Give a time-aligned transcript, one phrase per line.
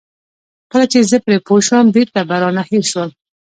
[0.71, 3.09] کله چې زه پرې پوه شوم بېرته به رانه هېر شول.